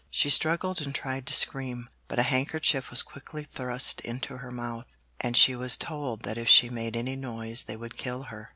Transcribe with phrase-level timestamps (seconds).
[0.09, 4.87] She struggled and tried to scream, but a handkerchief was quickly thrust into her mouth,
[5.19, 8.49] and she was told that if she made any noise they would kill her.